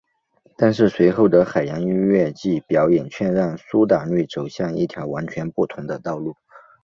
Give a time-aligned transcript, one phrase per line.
[0.57, 6.35] 但是随后的海洋音乐季表演却让苏打绿走向一条完全不同的道路。